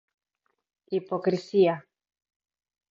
[0.95, 1.75] Hipocrisía.